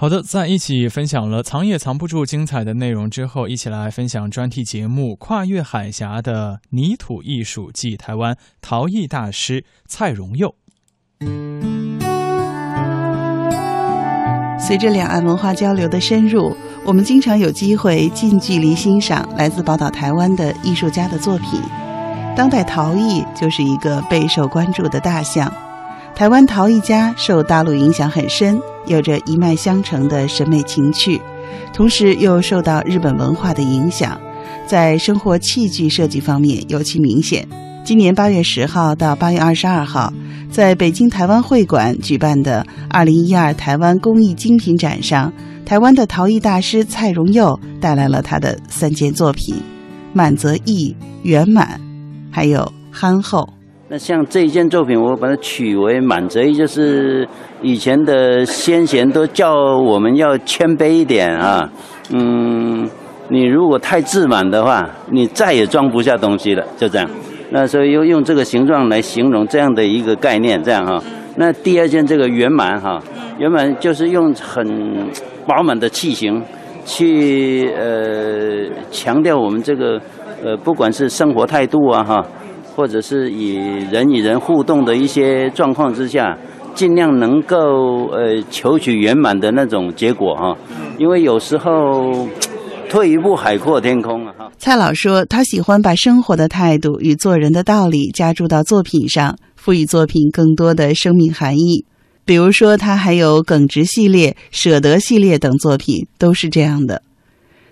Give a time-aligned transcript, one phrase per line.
[0.00, 10.54] 好的，在一起分享了藏也藏不住精彩的内容之后，一起来分享专题节目《跨越海峡的泥土艺术暨台湾陶艺大师蔡荣佑》。
[14.58, 16.56] 随着两岸文化交流的深入，
[16.86, 21.60] 我们经常有机会近距离欣赏来自宝岛台湾的艺术家的作品。
[22.34, 25.52] 当代陶艺就是一个备受关注的大项。
[26.20, 31.18] 台湾陶艺家受大陆影响很深，有着一脉相承的审美情趣，
[31.72, 34.20] 同时又受到日本文化的影响，
[34.66, 37.48] 在生活器具设计方面尤其明显。
[37.86, 40.12] 今年八月十号到八月二十二号，
[40.50, 45.32] 在北京台湾会馆举办的二零一二台湾工艺精品展上，
[45.64, 49.54] 台湾的陶艺大师蔡荣佑带来了他的三件作品：
[50.12, 51.80] 满则溢、圆满，
[52.30, 53.48] 还有憨厚。
[53.92, 57.26] 那像这一件作品，我把它取为满则溢，就是
[57.60, 61.68] 以前的先贤都叫我们要谦卑一点啊。
[62.12, 62.88] 嗯，
[63.30, 67.10] 你如果太自满的话，你再也装不下东西了，就这样。
[67.50, 71.02] 那所以又用这个形状来形容这样的一个概念，这样哈。
[71.34, 73.02] 那第二件这个圆满哈，
[73.40, 75.10] 圆满就是用很
[75.48, 76.40] 饱满的器型
[76.84, 80.00] 去呃强调我们这个
[80.44, 82.24] 呃不管是生活态度啊哈。
[82.74, 83.54] 或者是以
[83.90, 86.36] 人与人互动的一些状况之下，
[86.74, 90.56] 尽量能够呃求取圆满的那种结果哈。
[90.98, 92.28] 因为有时候
[92.88, 94.34] 退一步海阔天空啊。
[94.58, 101.84] 蔡老说，他喜欢把生活的态度与做人的道理加注到作品上，赋予作品更多的生命含义。
[102.26, 107.02] 比如说，他还有耿直系列、舍得系列等作品，都是这样的。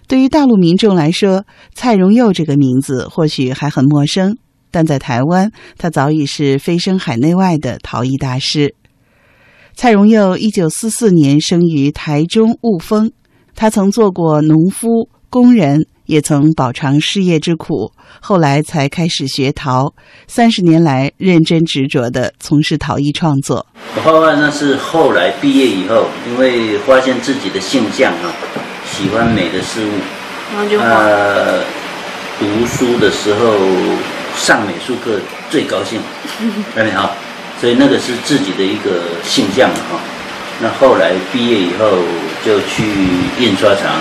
[0.08, 4.38] 对于大陆民众来说，蔡荣佑这个名字或许还很陌生。
[4.70, 8.74] 但在台湾，他早已是飞升海内外的陶艺大师。
[9.74, 13.12] 蔡荣佑一九四四年生于台中雾峰，
[13.54, 19.94] 他曾做过农夫、工人，也曾饱尝事业之苦，后来才开始学陶。
[20.26, 23.64] 三十年来，认真执着地从事陶艺创作。
[24.04, 28.34] 画画那是后来毕业以后，因为发现自己的性向啊，
[28.84, 29.92] 喜欢美的事物，
[30.52, 31.62] 然后就呃，
[32.40, 33.56] 读书的时候。
[34.38, 36.00] 上美术课最高兴，
[36.76, 37.10] 有没有？
[37.60, 40.00] 所以那个是自己的一个性向哈。
[40.62, 41.90] 那后来毕业以后
[42.44, 42.84] 就去
[43.38, 43.92] 印刷厂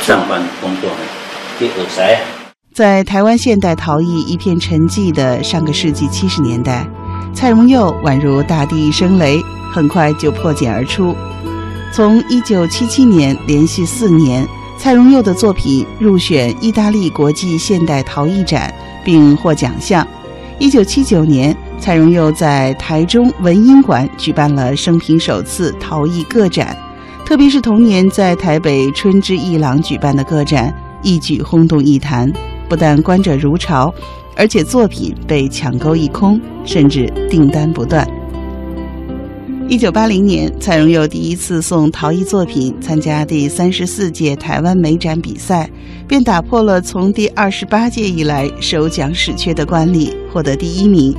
[0.00, 0.90] 上班工作，
[1.58, 2.18] 给耳塞。
[2.74, 6.86] 在台湾现代陶艺一片沉寂的上个世纪七十年代，
[7.34, 9.40] 蔡荣佑宛如大地一声雷，
[9.72, 11.14] 很快就破茧而出。
[11.92, 14.46] 从一九七七年连续四年，
[14.78, 18.74] 蔡荣佑的作品入选意大利国际现代陶艺展。
[19.06, 20.04] 并获奖项。
[20.58, 26.76] 一九七九年，蔡荣又在台中文音馆举办了生平首次陶艺个展，
[27.24, 32.32] 特别是同年在台北春之艺廊举办的个展，一举轰动一坛。
[32.68, 33.94] 不但观者如潮，
[34.34, 38.04] 而且作品被抢购一空，甚至订单不断。
[39.68, 45.68] 一九八零年，蔡荣佑第一次送陶艺作品参加第三十四届台湾美展比赛，
[46.06, 51.12] 便打破了从第二十八届以来首奖史缺的惯例，获得第一名。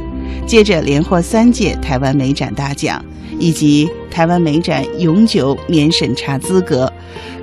[0.46, 3.04] 接着连获三届台湾美展大奖，
[3.38, 6.92] 以及台湾美展永久免审查资格，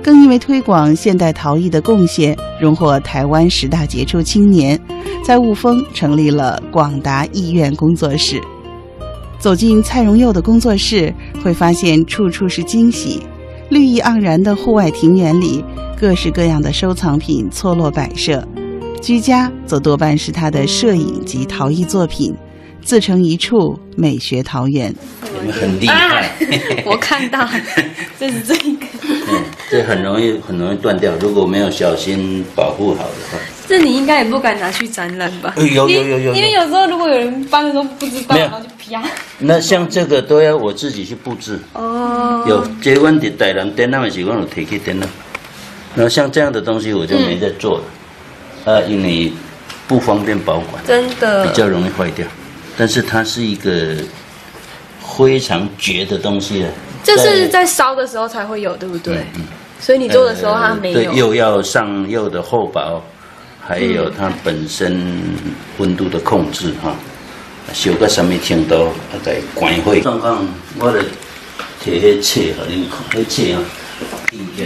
[0.01, 4.79] 更因为推广现代陶艺的贡献，荣获台湾十大杰出青年，
[5.23, 8.41] 在雾峰成立了广达艺院工作室。
[9.45, 11.13] 走进蔡荣佑的工作室，
[11.43, 13.21] 会发现处处是惊喜。
[13.69, 15.63] 绿意盎然的户外庭园里，
[15.95, 18.39] 各式各样的收藏品错落摆设；
[19.03, 22.33] 居家则多半是他的摄影及陶艺作品，
[22.81, 24.91] 自成一处美学桃源。
[25.39, 26.27] 你们很厉害，
[26.83, 27.47] 我看到，
[28.19, 28.87] 这是这一个。
[29.03, 33.37] 嗯，这很容易很容易断掉，如果没有小心保护好的话。
[33.67, 35.53] 这你应该也不敢拿去展览吧？
[35.57, 39.03] 有有有有，因为有时候如果有人搬的时候不知道，然后就啪。
[39.39, 41.59] 那像这个都要我自己去布置。
[41.73, 42.43] 哦。
[42.47, 45.07] 有结婚的带人电那么习惯我提去电脑。
[45.93, 47.83] 那像这样的东西我就没在做了，
[48.65, 49.31] 呃，因为
[49.87, 52.25] 不方便保管，真的比较容易坏掉。
[52.77, 53.95] 但是它是一个
[55.17, 56.69] 非常绝的东西啊。
[57.03, 59.25] 这是在烧的时候才会有，对不对？
[59.35, 59.43] 嗯。
[59.79, 61.11] 所以你做的时候它没有。
[61.11, 63.01] 对，又要上釉的厚薄。
[63.67, 65.19] 还有它本身
[65.79, 66.95] 温度的控制哈，
[67.73, 68.89] 修个什么程度，
[69.23, 70.47] 在关会状况，
[70.79, 71.03] 我的
[71.81, 73.61] 贴些册给你看，那册啊，
[74.31, 74.65] 印在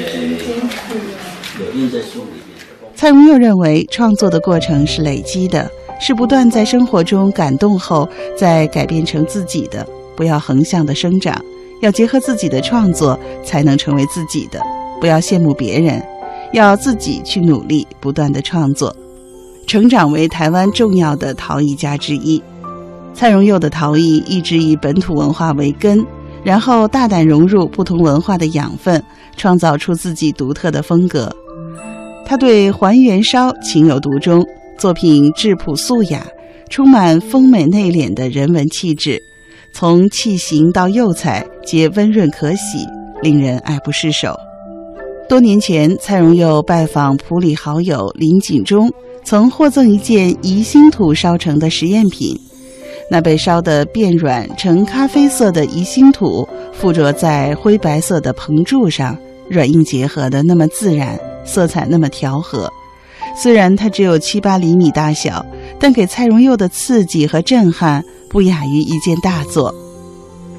[1.60, 2.60] 有印在书里面。
[2.96, 5.70] 蔡荣佑认为，创作的过程是累积的，
[6.00, 8.08] 是不断在生活中感动后
[8.38, 11.44] 再改变成自己的，不要横向的生长，
[11.82, 14.62] 要结合自己的创作，才能成为自己的。
[15.00, 16.04] 不要羡慕别人，
[16.52, 18.94] 要自己去努力，不断的创作，
[19.66, 22.44] 成长为台湾重要的陶艺家之一。
[23.14, 26.06] 蔡荣佑的陶艺一直以本土文化为根，
[26.44, 29.04] 然后大胆融入不同文化的养分，
[29.36, 31.30] 创造出自己独特的风格。
[32.26, 34.46] 他对还原烧情有独钟，
[34.78, 36.26] 作品质朴素雅，
[36.70, 39.20] 充满丰美内敛的人文气质，
[39.74, 42.86] 从器型到釉彩皆温润可喜，
[43.22, 44.34] 令人爱不释手。
[45.28, 48.90] 多年前，蔡荣佑拜访普里好友林景忠，
[49.26, 52.40] 曾获赠一件宜兴土烧成的实验品。
[53.10, 59.18] 那被烧得变软成咖啡色的宜兴土，附着在灰白色的棚柱上，
[59.50, 61.20] 软硬结合的那么自然。
[61.46, 62.72] 色彩那么调和，
[63.36, 65.44] 虽然它只有七八厘米大小，
[65.80, 69.74] 但给蔡荣佑的刺激和震撼不亚于一件大作。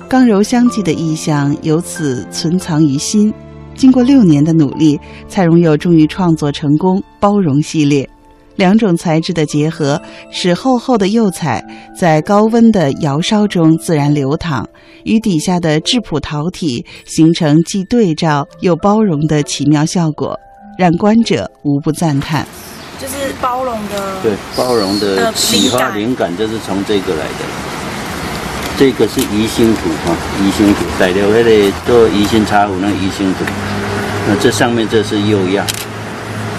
[0.08, 3.32] 刚柔相济的意象由此存藏于心。
[3.76, 4.98] 经过六年的努力，
[5.28, 8.08] 蔡荣佑终于创作成功包容系列。
[8.56, 10.00] 两种材质的结合，
[10.30, 11.64] 使厚厚的釉彩
[11.98, 14.68] 在高温的窑烧中自然流淌，
[15.04, 20.38] 与底下的质朴陶体形成既对照又包容的奇妙效果。
[20.78, 22.46] 让观者无不赞叹，
[22.98, 27.44] 就是包容的，对包容的启发灵感就是从这个来的。
[28.78, 33.44] 这个是宜兴土哈，宜兴土带了那个做宜兴茶壶那宜兴土。
[34.26, 35.66] 那这上面这是釉样，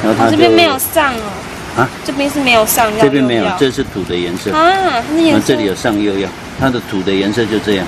[0.04, 1.32] 然后它这边没有上哦，
[1.78, 6.28] 啊，这边是没有上这边没有，这是土的颜色啊，那这里有上釉药，
[6.60, 7.86] 它的土的颜色就这样。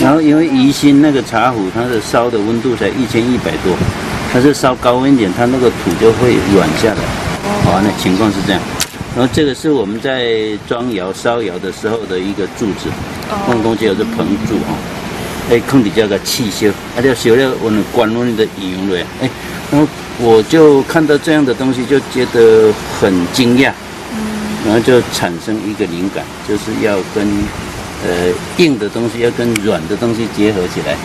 [0.00, 3.74] 然后因为宜兴那个茶壶，它的烧的温度才一千一百多。
[4.32, 7.00] 它是烧高温一点，它那个土就会软下来。
[7.66, 8.60] 哦，那情况是这样。
[9.16, 12.90] 然后这个是我们在装窑烧窑的时候的一个柱子，
[13.46, 14.74] 放东西有是棚柱哈。
[15.50, 19.06] 哎，坑底下个气修，啊，就修了我们关温的油了。
[19.22, 19.30] 哎，
[19.70, 19.86] 然后
[20.18, 23.72] 我就看到这样的东西，就觉得很惊讶。
[24.64, 27.28] 然后就产生一个灵感，就是要跟
[28.06, 30.96] 呃硬的东西要跟软的东西结合起来。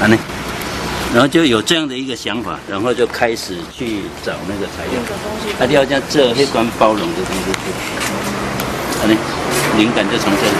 [0.00, 0.16] 啊，呢。
[1.12, 5.00] 然后就有这样的一个想法，然后就开始去找那个材料，
[5.58, 9.16] 他就要将这黑关包容的东西去，好嘞，
[9.78, 10.52] 灵感就从这里。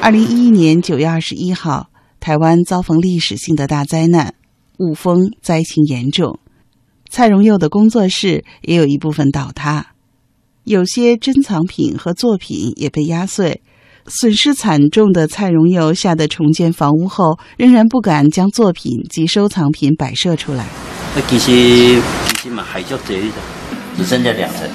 [0.00, 4.34] 二零一一年九月二十一号，台湾遭逢历史性的大灾难，
[4.78, 6.38] 雾峰灾情严重，
[7.10, 9.86] 蔡荣佑的工作室也有一部分倒塌，
[10.64, 13.62] 有些珍藏品和作品也被压碎。
[14.08, 20.66] 损失惨重的蔡荣佑吓得重建房屋后，仍然不敢将作品及收藏品摆设出来。
[21.16, 22.00] 那其实
[22.36, 23.36] 其实嘛还叫这一的，
[23.96, 24.68] 只剩下两层，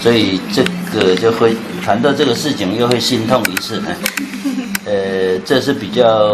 [0.00, 0.62] 所以这
[0.92, 3.82] 个就会谈到这个事情又会心痛一次。
[4.86, 6.32] 呃，这是比较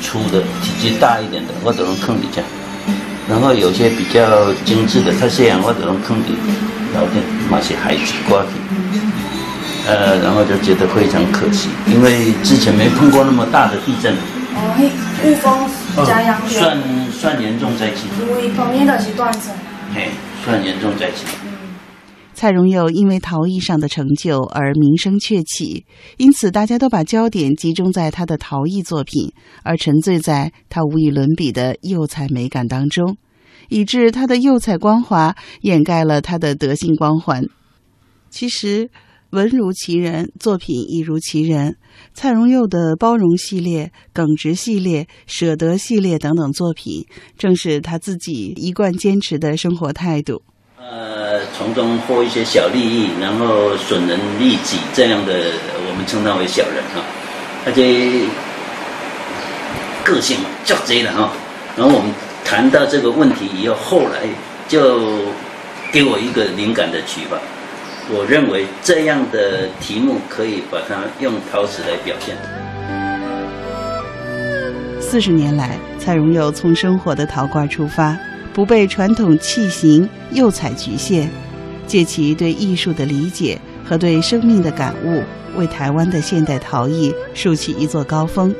[0.00, 2.42] 粗的，体积大一点的，我都能坑底下。
[3.28, 6.34] 然后有些比较精致的，它虽然我都能坑底，
[6.92, 7.06] 然后
[7.50, 8.48] 马些孩子挂底。
[9.86, 14.12] 呃，然后就觉得非常可惜，因为之前没碰过那么大的地震。
[14.54, 14.90] 哦，嘿，
[15.24, 15.68] 雾峰
[16.06, 16.78] 加阳算
[17.10, 18.06] 算严重灾情。
[18.20, 19.52] 因为旁边的是断层。
[19.94, 20.10] 嘿，
[20.44, 21.26] 算严重灾情。
[22.40, 25.84] 蔡荣佑因为陶艺上的成就而名声鹊起，
[26.16, 29.30] 因此大家都把焦点集中在他的陶艺作品，
[29.62, 33.18] 而沉醉在他无与伦比的釉彩美感当中，
[33.68, 37.44] 以致他的釉彩光华掩盖了他的德性光环。
[38.30, 38.88] 其实。
[39.32, 41.76] 文如其人，作品亦如其人。
[42.14, 47.06] 蔡荣佑的包容系列、耿直系列、舍得系列等等作品，
[47.38, 50.42] 正是他自己一贯坚持的生活态度。
[50.76, 51.29] 呃，
[51.60, 55.34] 从中获一些小利益，然后损人利己，这样的
[55.86, 57.04] 我们称他为小人哈。
[57.66, 58.26] 而且
[60.02, 61.30] 个性较贼的哈。
[61.76, 62.10] 然后我们
[62.46, 64.26] 谈到这个问题以后，后来
[64.68, 65.00] 就
[65.92, 67.36] 给我一个灵感的启发。
[68.08, 72.34] 我认为这样的题目可以把它用陶瓷来表现。
[74.98, 78.16] 四十年来，蔡荣佑从生活的陶罐出发，
[78.54, 81.30] 不被传统器型釉彩局限，
[81.90, 85.20] 借其对艺术的理解和对生命的感悟，
[85.58, 88.54] 为台湾的现代陶艺竖起一座高峰。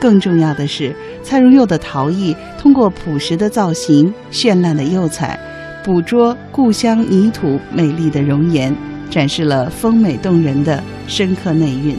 [0.00, 5.38] 更重要的是，蔡荣佑的陶艺通过朴实的造型、绚烂的釉彩。
[5.84, 8.74] 捕捉故乡泥土美丽的容颜，
[9.10, 11.94] 展示了丰美动人的深刻内蕴。